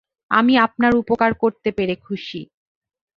আমি 0.31 0.53
আপনার 0.57 0.93
উপকার 0.95 1.31
করতে 1.33 1.69
পেরে 1.71 1.95
খুশি। 2.05 2.41